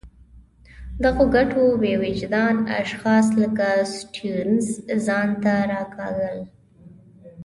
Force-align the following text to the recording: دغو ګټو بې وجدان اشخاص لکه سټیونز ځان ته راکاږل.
دغو 1.03 1.23
ګټو 1.35 1.63
بې 1.81 1.93
وجدان 2.01 2.57
اشخاص 2.81 3.25
لکه 3.41 3.67
سټیونز 3.95 4.65
ځان 5.05 5.29
ته 5.43 5.53
راکاږل. 5.71 6.39